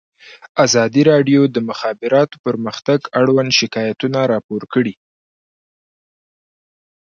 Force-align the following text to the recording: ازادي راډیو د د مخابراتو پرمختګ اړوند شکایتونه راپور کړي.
ازادي 0.65 1.01
راډیو 1.11 1.41
د 1.47 1.49
د 1.55 1.57
مخابراتو 1.69 2.35
پرمختګ 2.45 2.99
اړوند 3.19 3.51
شکایتونه 3.59 4.19
راپور 4.33 4.61
کړي. 4.73 4.93